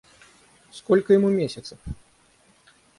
Сколько 0.71 1.13
ему 1.13 1.29
месяцев? 1.29 1.77